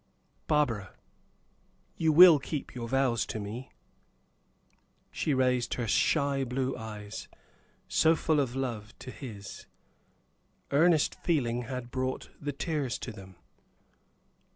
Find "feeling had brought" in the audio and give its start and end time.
11.13-12.31